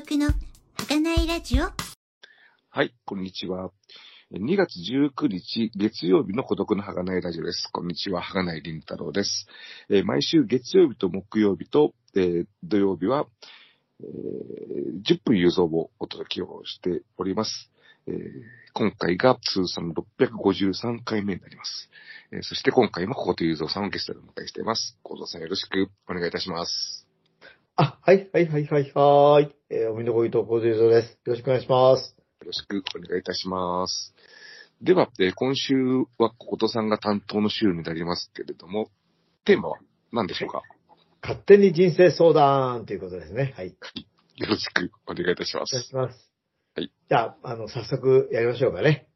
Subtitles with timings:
[0.00, 0.28] の
[0.88, 1.64] 儚いラジオ
[2.70, 3.70] はい、こんにちは。
[4.32, 7.68] 2月19日月曜日の孤独の儚いラジオです。
[7.70, 9.46] こんにちは、儚い凛太郎です。
[9.90, 13.26] えー毎週月曜日と木曜日と、えー土曜日は、
[14.00, 17.70] えー10分有像をお届けをしております。
[18.06, 18.14] えー
[18.72, 21.90] 今回が通算653回目になります。
[22.32, 24.98] えーそして今回も小言雄三さんをゲストでお迎えしています。
[25.02, 26.99] 小言さんよろしくお願いいたします。
[27.82, 29.56] あ、はい、はい、はい、はい、はーい。
[29.70, 31.12] えー、おみのごいとこでぞです。
[31.24, 32.14] よろしくお願いします。
[32.40, 34.14] よろしくお願いいたします。
[34.82, 35.74] では、えー今週
[36.18, 38.90] は小言さんが担当の週になりますけれども、
[39.46, 39.78] テーマは
[40.12, 40.60] 何でしょうか？
[41.22, 43.54] 勝手に人生相談ということですね。
[43.56, 43.68] はい。
[43.68, 43.74] よ
[44.46, 45.88] ろしくお願いいたしまお願いす。
[45.88, 46.32] します。
[46.76, 46.92] はい。
[47.08, 49.06] じゃあ、あの、早速やりましょうかね。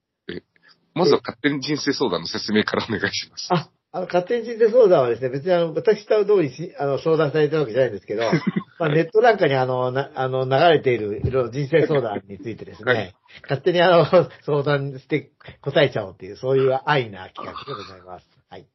[0.94, 3.48] まずは勝手に人生相談の説明からお願いします。
[3.50, 8.22] あ、あの、勝手に人生相談はですね、別にあの、私と通りしあの相談されてるわけじゃないんですけど、
[8.80, 14.04] まあ、ネットなんかにあの、な、あの、流れているいろいろ人生相談についてですね、はい勝手にあの、
[14.42, 18.26] 相談して答えちゃおうっていう、そういう愛な企画でございます。
[18.50, 18.66] はい。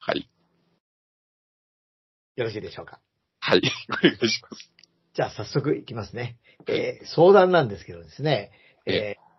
[0.00, 0.28] はい。
[2.36, 2.98] よろしいでしょうか？
[3.40, 3.62] はい。
[3.90, 4.70] お願いします。
[5.14, 6.38] じゃあ早速いきますね。
[6.66, 8.52] えー相談なんですけどですね、
[8.86, 9.31] えー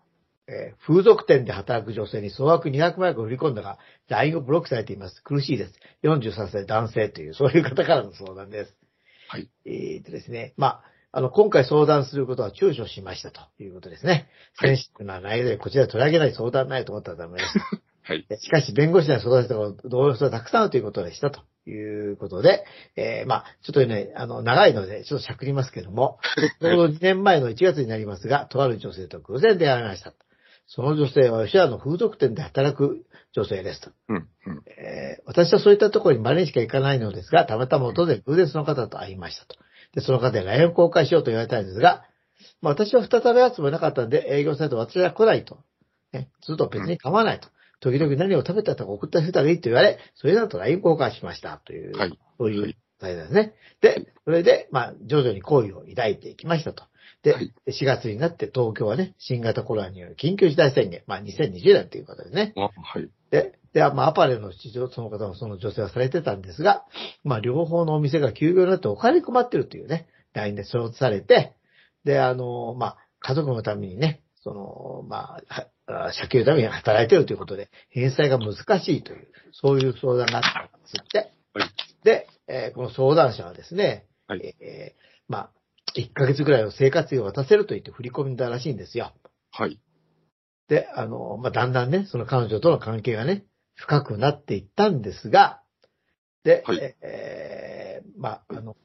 [0.46, 3.78] えー風俗店で働く女性に総額200万円を振り込んだが、
[4.08, 5.22] LINE をブロックされています。
[5.22, 5.74] 苦しいです。
[6.02, 8.76] 43歳男性という、そういう方からの相談です。
[9.28, 9.48] はい。
[9.64, 10.82] えーとですね、まあ、
[11.16, 14.28] あの、今回相談することは躊躇しましたということですね。
[14.56, 17.52] はいセンシティブな内容でこちらで取り上げない相談ないと思ったらダメです。
[18.02, 18.26] はい。
[18.38, 22.64] しかし、弁護士には相談したこと同僚がたくさんあるということでしたということで、
[22.96, 26.18] えーまあ、ちょっとね、あの、長いので、ちょっとしゃくりますけども、
[26.60, 30.12] ちょうど2年前の1月になりますが、とある女性と偶然出会いました。
[30.66, 33.90] その女性は吉原の風俗店で働く女性ですと。
[34.08, 34.16] うん。
[34.16, 34.62] うん。
[34.66, 39.56] えー私はそういったところに稀にしか行かないのですが、たまたま訪れ偶然その方と会いましたと。
[39.94, 42.04] で、その方に LINE を公開しようと言われたんですが、
[42.60, 45.58] まあ私は再び会うつもりなかったんで、営業されて私は来ないと。
[46.12, 47.48] ね、ずっと別に構わないと。
[47.80, 52.18] 時々何を食べたとか送ったりしたらいいと言われ、それだと LINE 交換しましたという、はい。
[52.38, 53.54] そういうはい態度ですね。
[53.80, 56.84] で、それで、まあ、徐々に好意を抱いていきましたと。
[57.24, 62.52] で、はい4月になって東京はね、新型コロナによる緊急事態宣言、まあ2020年ということですね。
[62.56, 62.70] あ、は
[63.00, 63.08] い。
[63.30, 66.84] で、で、まあ、アパレルの市場、その方もその女性はされてたんですが、
[67.24, 71.56] まあ、両方のお店が休業になってお金に困ってるというね、LINE で承知されて、
[72.04, 81.18] で、あの、まあ、家族のためにね、その、まあ、はあ借金のために働いてるということで、返済が難しいという、そういう相談があったんですって。
[81.54, 81.68] はい
[82.04, 85.50] で、えーこの相談者はですね、はいえーまあ、
[86.00, 89.12] 1ヶ月ぐらいの生活費を渡せると言って振り込んだらしいんですよ。
[89.50, 89.80] はい。
[90.68, 93.44] で、あの、まあ、だんだんね、その彼女との関係がね、
[93.74, 95.62] 深くなっていったんですが、
[96.44, 98.76] で、はいえーまあ、あの、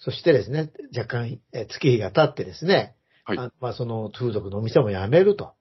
[0.00, 5.54] そしてですね、若干、えー月日が経ってですね、はいあまあ、その風俗のお店も辞めると。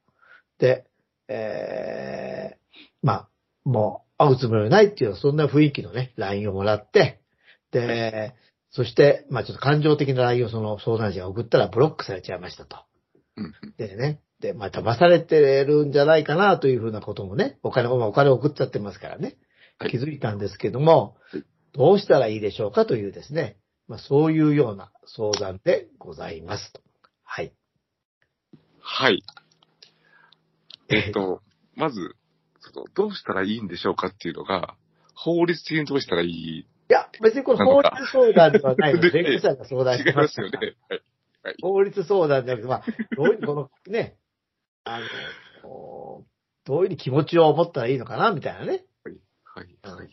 [0.59, 0.85] で、
[1.28, 2.57] えー
[3.01, 3.29] まあ、
[3.63, 7.22] もう会うつもりはないっていう、そんな雰囲気のね、LINE をもらって、
[7.72, 8.35] で、
[8.75, 12.77] そして、まあちょっと感情的な LINE をその相談者が送ったらブロックされちゃいましたと。
[13.37, 13.53] うん。
[13.77, 14.19] でね。
[14.41, 19.37] で、まあ、騙されてるんじゃないかなというふうなこともね、お金、まあお金を送っちゃってますからね
[19.79, 19.87] は。
[19.87, 26.81] い気づいたんですけどもはい、どうしたらいいでしょうかというですね、まあ、そういうような相談でございますと。
[27.23, 27.53] はい。
[28.81, 29.23] はい。
[30.89, 31.41] えっと、
[31.75, 32.15] まず、
[32.93, 34.75] どうしたらいいんでしょうかっていうのが、
[35.13, 40.59] 法律的にどうしたらいいいや、別にこれ法律相談ではないの弁護士さんが相談してまかますすよら。
[40.59, 40.75] ね。
[41.44, 41.56] はい。
[41.62, 42.84] 法律相談じゃなくて、まあ、
[43.16, 44.18] どういう、このね、
[44.84, 45.00] あ
[45.63, 46.23] の、
[46.66, 48.85] どういう気持ちを持ったらいいのかな、みたいなね。
[49.53, 49.68] はい。
[49.84, 50.09] はい。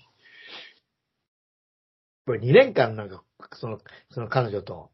[2.25, 3.23] これ2年間なんか、
[3.53, 3.79] その、
[4.11, 4.91] その彼女と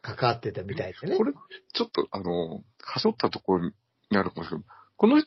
[0.00, 1.24] 関わってたみたいでねこ。
[1.24, 1.32] れ、
[1.72, 3.72] ちょっと、あの、はしょったところに
[4.16, 4.66] あるかもしれない。
[4.96, 5.22] この、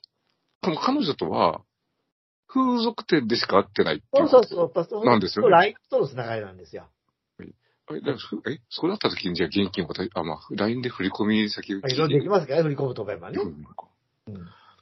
[0.62, 1.62] この彼女とは、
[2.54, 4.86] 風俗店でしか会ってないっていそううそうそう。
[4.86, 6.90] そうなんですよね LINE とのつながりなんですよ。
[7.40, 8.14] え、だ
[8.50, 12.54] え、そうなった時にじゃあ現金をあ、まあ、LINE で振り込み先をまあいろいろできますか？
[12.54, 13.40] らね、振り込むと思えばね。
[13.42, 13.66] うん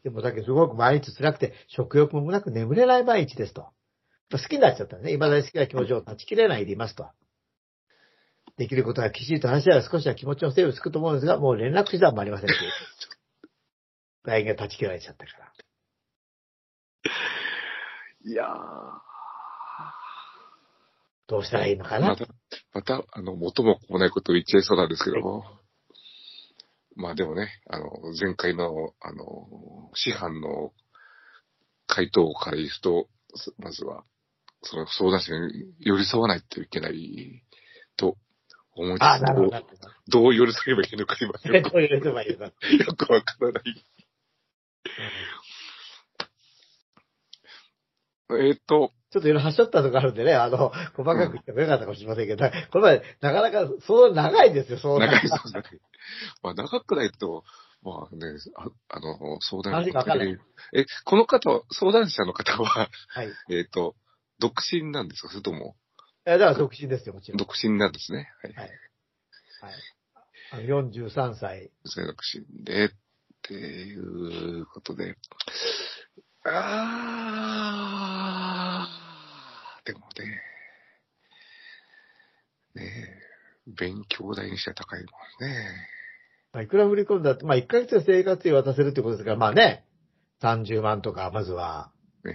[0.03, 3.67] でもだけどすごく毎日辛くて、食欲もなく眠れない毎日ですと。
[4.31, 7.05] 好きになっちゃったらね、未だに好きな気持ちを断ち切れないでいますと。
[8.57, 12.59] できることがきちんと話し合えば少しは気持ちの整理をつくと思うんですが、もう連絡手段もありませんという。
[14.25, 15.51] LINE が断ち切られちゃったから。
[18.25, 19.11] いやー。
[21.27, 22.09] どうしたらいいのかな？
[22.09, 22.27] また、
[22.73, 25.43] また、あの、元も子もないことを言っちゃいそうなんですけども。
[26.95, 27.85] まあでもね、あの、
[28.19, 30.73] 前回の、あの、師範の
[31.87, 33.07] 回答から言うと、
[33.57, 34.03] まずは、
[34.63, 37.43] その相談者に寄り添わないといけない
[37.95, 38.17] と
[38.75, 39.03] 思いつつ
[40.11, 40.27] どうど。
[40.29, 42.51] う寄せればいいのか今よこ ういうればいいのか。
[42.51, 43.85] く、 よくわからない。
[48.37, 55.63] えっ、と、ちょっといろいろはしょったとこあるんでね、あの、細かく言ってもよかったかもしれませんけど、これまでなかなか、そう長いですよ、そう長いそすね。
[56.41, 57.43] まあ、長くないと、
[57.83, 58.25] まあね、
[58.55, 60.39] ああの、相談話がわかんない
[60.73, 63.29] え、この方は、相談者の方は、はい。
[63.49, 63.95] えっ、と、
[64.39, 65.29] 独身なんですか？
[65.29, 65.75] それとも、
[66.25, 67.37] えだから独身ですよ、もちろん。
[67.37, 68.29] 独身なんですね。
[68.43, 68.53] はい。
[68.53, 68.69] はい。
[69.61, 69.73] はい。
[70.51, 71.71] あの43歳。
[71.95, 72.89] 独身で、っ
[73.41, 75.15] ていうことで。
[76.43, 80.05] あー、でもね、
[82.75, 82.89] ねえ、
[83.67, 85.07] 勉強代にしては高いもん
[85.49, 85.87] ね。
[86.53, 89.85] まあ、いくら振り込んだって、まあ、1ヶ月で生活費渡せるってことですから、まあね、
[90.41, 91.91] 30万とか、まずは。
[92.23, 92.33] ねえ。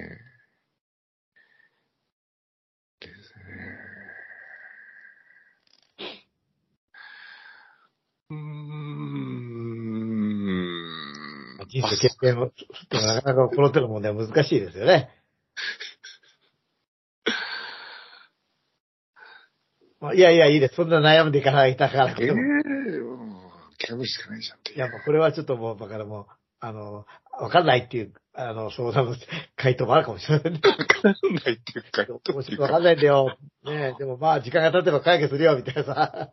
[3.00, 3.44] ですね。
[8.30, 8.38] うーん。
[11.68, 12.66] 人生経験を、って
[12.96, 15.10] なかなかこの手の問題は難しいですよね。
[17.26, 19.84] まあ
[20.14, 20.74] いやいや、いいです。
[20.74, 22.14] そんな悩んでいかないだから。
[22.18, 23.26] ええうん
[23.78, 26.26] 諦めるしかないじゃんってや、もうこれはちょっともう、だからもう、
[26.60, 27.04] あの、
[27.38, 29.16] わかんないっていう、あの、相談の
[29.56, 30.60] 回答もあるかもしれないね。
[30.64, 33.36] わかんないっていうか、もうちょっとわかんないんだよ。
[33.64, 36.32] ねえでもまあ、時間が経てば解決するよ、みたいなさ。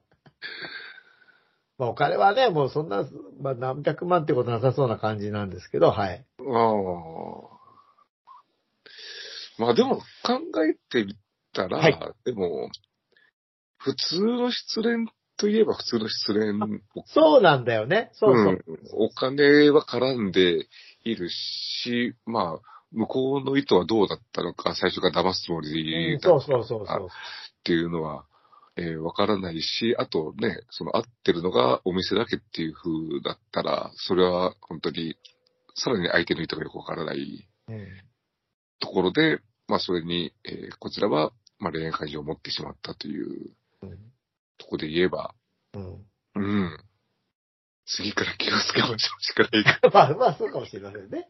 [1.78, 3.06] まあ、お金はね、もうそんな、
[3.42, 6.26] まあ、何百万ってことなさそうな感じなんですけど、はい。
[6.40, 7.54] ああ。
[9.60, 10.04] まあでも考
[10.68, 11.16] えてみ
[11.54, 12.70] たら、はいでも、
[13.84, 15.08] 普通の失恋
[15.38, 18.10] といえば普通の失恋、そうなんだよね。
[18.14, 18.54] そうそう。
[18.54, 18.62] ん、
[18.94, 20.68] お金は絡んで
[21.04, 27.08] いるし、まあ、向こうの意図はどうだったのか、最初から騙すつもりうんだったそうそうそうそう。
[27.08, 27.10] っ
[27.64, 28.26] ていうのは、
[28.76, 35.16] えーわからないし、あとね、その合ってるのがお店だけっていう風だったら、それは本当に、
[35.76, 37.88] さらに相手の意図がよくわからないうん
[38.80, 43.52] ところで、まあそれに、えーこちらは、まあ恋愛感情を持ってしまったという
[44.58, 45.34] ところで言えば、
[45.74, 46.06] うん。
[46.36, 46.78] うん。
[47.86, 49.80] 次から気をつけましょうしかないか。
[49.94, 51.30] まあ、まあ、そうかもしれませんね。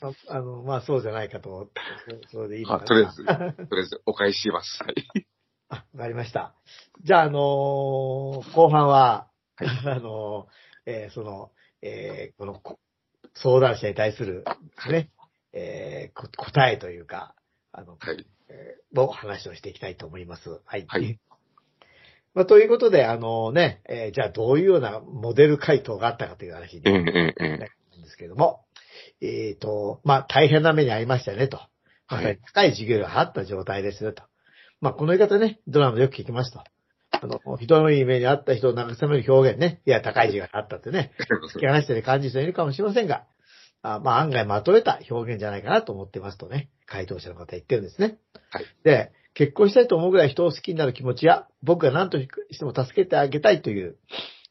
[0.00, 1.80] ああの、まあ、そうじゃないかと思って、
[2.28, 2.82] そそれでいいのかな。
[2.84, 3.24] あとりあえず、
[3.68, 4.82] とりあえずお返しします。
[4.82, 4.94] はい。
[5.70, 6.54] あ、わかりました。
[7.02, 12.78] じゃあ、あのー後半は、 あのーえーその、えーこのこ
[13.34, 14.44] 相談者に対する、
[14.90, 15.10] ね、
[15.52, 17.34] えーこ答えというか、
[17.72, 18.26] あの、はい。
[18.48, 20.48] えーの話をしていきたいと思います。
[20.64, 20.84] はい。
[20.88, 21.18] はい
[22.34, 27.68] まあ、ということで、あのね、えーじゃあどういうようなモデル回答があったかという話にええなんで
[28.08, 28.64] すけれども、
[29.20, 31.60] えっ、と、まあ、大変な目に遭いましたねと。
[32.08, 34.22] まさに高い授業があった状態ですよと。
[34.80, 36.62] まあ、この言い方ね、ドラマでよく聞きますと。
[37.10, 39.82] あの、ひどい目に遭った人を慰める表現ね。
[39.86, 41.12] いや、高い授業があったってね。
[41.54, 43.24] 突き放してる感じる人いるかもしれませんが、
[43.82, 48.18] あまあ案外まとめた表現じゃないかなと思ってますとね、回答者の方は言ってるんですね。
[48.50, 48.64] はい。
[48.82, 53.96] で、結婚したいと思うぐらい人を好きになる気持ちや、僕が何としても助けてあげたいという、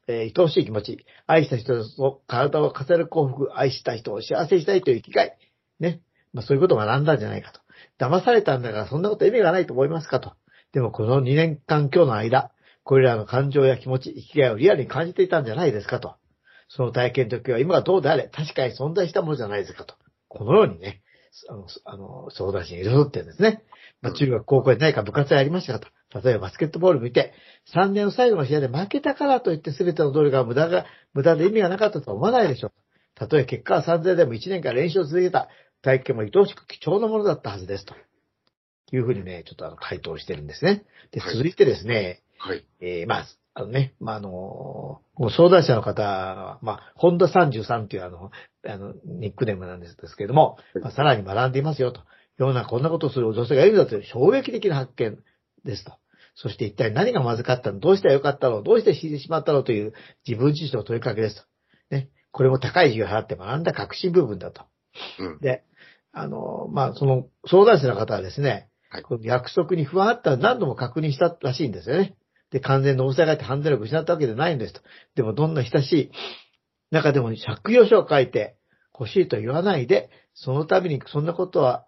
[0.08, 5.38] えー愛おしい気持ち、愛した人と体を重ねる幸福、愛した人を幸せにしたいという生きがい、
[5.80, 6.02] ね。
[6.32, 7.60] まあそういうことを学んだんじゃないかと。
[8.00, 10.34] 騙されたんだからそんなこと意味がないと思いますかと。
[10.72, 12.52] でもこの2年間今日の間、
[12.84, 16.16] これらの感情や気持ち、生きがいをリアルに感じていたんじゃないですかと。
[16.70, 19.96] その体験の時は今がどうであれ、確かに存在したものじゃないですかと。
[20.30, 21.02] このようにね、
[21.50, 23.63] あの、あの相談者に彩ってるんですね。
[24.01, 26.22] まあ、中学、高校で何か部活やりましたかと。
[26.22, 27.34] 例えばバスケットボール見て、
[27.74, 32.72] 3年の最後の試合で負けたからといって全ての努力が無駄が、無駄で意味がなかったとは思わないでしょう。
[33.15, 35.50] たとえ結果は3000でも1年間練習を続けた
[35.82, 37.96] 体験も愛おしく貴重なものだったはずですと。
[38.91, 40.86] いうふうにね、ちょっとあの回答してるんですね。
[41.12, 42.65] で、はい続いてですね、はい。
[42.79, 43.27] えーまあ、
[43.60, 48.30] あのね、まあ、あの、この相談者の方は、まあ、ホンダ33っていうあの、
[48.68, 52.02] あの、ニックネームなんですけれども、はいまあ、さらに学んでいますよと。
[52.38, 55.18] 世の中こんなことをする女性がいるんだという衝撃的な発見
[55.66, 55.94] ですと。
[56.36, 59.94] そして一体何がまずかったのどうしたらよかったのどうして死んでしまったのという
[60.28, 61.42] 自分自身の問いかけですと。
[61.90, 62.10] ね。
[62.32, 64.66] これも高い授業を払って学んだ革新部分だと。
[65.18, 65.40] うん。
[65.40, 65.64] で、
[66.12, 72.16] あの、まあ、その相談者の方はですね、はいこの約束に不安あったら何度も確認したらしいんですよね。
[72.51, 74.82] で、完全に大がって犯罪力を失ったわけじゃないんですと。
[75.16, 76.12] でも、どんな親しい
[76.92, 78.58] 中でも借用書を書いて
[78.98, 81.86] 欲しいと言わないで、その度にそんなことは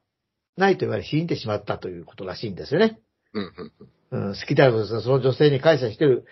[0.58, 3.00] ないと言われ死んでしまったということらしいんですよね。
[3.34, 3.54] うん。
[4.12, 4.28] うん。
[4.28, 6.26] うん、好きであることですが、その女性に感謝してる、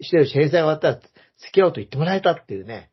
[0.00, 2.90] してるし、返済が終わったら付き合おうと言ってもらえたっていうね、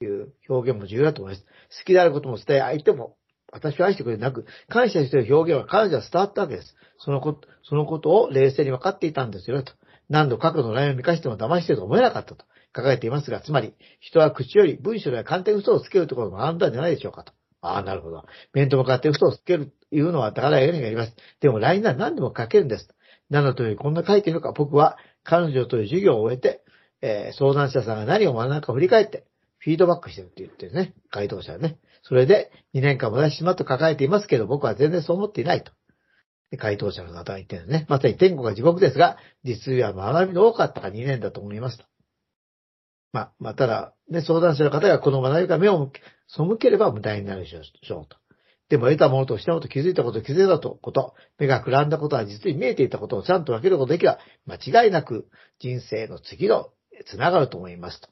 [0.00, 1.46] いう表現も重要だと思います。
[1.78, 3.16] 好きであることも伝え、相手も
[3.52, 6.74] 私を愛してくれなく、感謝している表現は彼女は伝わったわけです。
[6.98, 9.72] そのこと、そのことを冷静に分かっていたんですよ、と。
[10.08, 12.44] 何度過去の LINE を見返しても騙していると思えなかったと
[12.74, 17.32] 書かれていますが、つまり、人は口より文章では簡単に嘘をつけるところも学んだんじゃないでしょうかと。
[17.62, 18.24] ああ、なるほど。
[18.52, 21.16] 面と向かって嘘をつけるというのは宝やようにやります。
[21.40, 22.88] でも LINE なら何でも書けるんです。
[23.30, 26.62] 何のとおりこんな書いているのか、僕は彼女という授業を終えて、
[27.02, 29.24] えー相談者さんが何を学んだか振り返って、
[29.58, 30.94] フィードバックしてるって言ってるね。
[31.10, 31.78] 回答者はね。
[32.02, 35.72] それで、2年間も出してしまっと書かれていますけど、僕は全然そう思っていないと。
[36.58, 37.86] 回答者の方は言ってるんですね。
[37.88, 41.84] まさに天国が地獄ですが、実は学びの多かったが2年だと思いますと。
[43.12, 45.90] まあ、まあ、ただ、ね、相談者の方がこの学びから目を
[46.28, 48.16] 背ければ無駄になるでしょうと。
[48.68, 55.28] でも得たものとしたものと気づいたこと、気づいたこと、目がくらんだことは実に見えていたことをちゃんと分けることできれば、間違いなく
[55.60, 56.70] 人生の次の
[57.06, 58.08] つながると思いますと。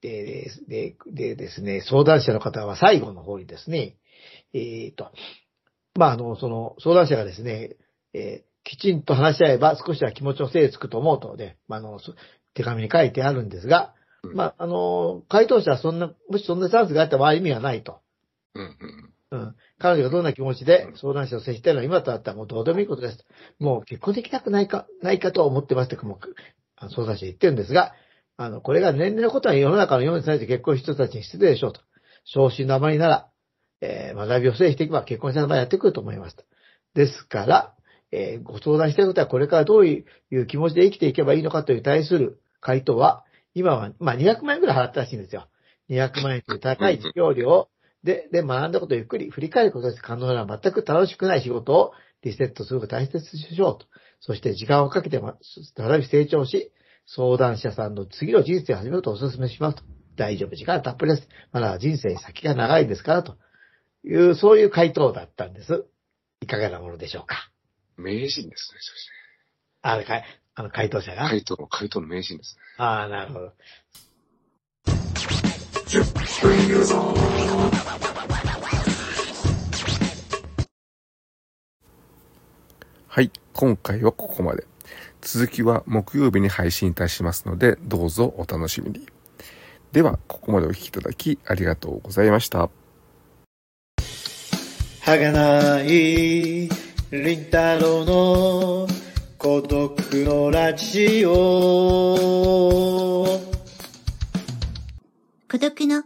[0.00, 3.96] で、で、でですね、相談者の方は最後の方にですね、
[4.54, 5.10] えっ、と、
[5.94, 7.76] まあ、あの、その、相談者がですね、
[8.14, 12.14] えーきちんと話し合えば少しは気持ちの整理つくと思うとで、まあ、あの、そ
[12.54, 18.00] 手紙に書いてあるんですが、うんまあ、あの、回答者はそんな、もしそんなチャンスがあった場合意味はないと。
[18.54, 18.76] うん
[19.30, 19.40] うん。
[19.40, 19.56] うん。
[19.78, 23.18] 彼女がどんな気持ちで相談者を接しているのは今となったらもうどうでもいいことです。
[23.58, 27.92] もう結婚できなくないか、ないかとは思ってますともう相談者は言ってるんですが、
[28.36, 31.80] あの、これが年齢のことは世の中のようにされて結婚した人たちに失礼でしょうと。
[32.24, 33.28] 昇進のあまりなら、
[33.82, 36.36] えー学びを整理していけば結婚した場合やってくると思います。
[36.94, 37.74] ですから、
[38.12, 43.24] えーご相談していことはこれからどういう気持ちで生きていけばいいのかという対する回答は、
[43.54, 45.48] 今は、まあ200万円ぐらい払ったらしいんですよ。
[45.90, 47.68] 200万円という高い授業料
[48.04, 50.02] で、で、学んだことをゆっくり振り返ることです。
[50.02, 53.86] 可能なら全く楽しくない仕事をリセットすることを大切にしようと。
[54.20, 55.36] そして時間をかけてま、
[55.76, 56.72] 再び成長し、
[57.06, 59.82] 相談者さんの次の人生を始めるとお勧めしますと。
[60.16, 61.28] 大丈夫、時間たっぷりです。
[61.52, 63.36] まだ人生先が長いですから、と
[64.04, 65.86] いう、そういう回答だったんです。
[66.40, 67.50] いかがなものでしょうか？
[67.96, 69.08] 名人ですね、そし
[69.82, 71.16] あれかい、あの回答者て。
[71.16, 71.28] が？
[71.28, 72.62] 回答の、回答の名人ですね。
[72.78, 73.52] ああ、なるほど。
[83.06, 84.66] はい、今回はここまで。
[85.20, 89.06] 続きは木曜日に配信いたしますので、どうぞお楽しみに。
[89.92, 92.70] では、ここまでお聞きいただきありがとうございました。
[95.12, 96.70] はがない、
[97.10, 98.88] りんたろの
[99.36, 101.32] 孤独のラジオ。
[105.50, 106.04] 孤独のは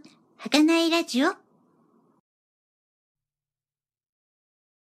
[0.49, 1.46] がないラジオ